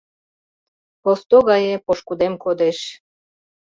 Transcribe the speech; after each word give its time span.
Посто 1.03 1.35
гае 1.49 1.73
пошкудем 1.85 2.33
кодеш. 2.43 2.79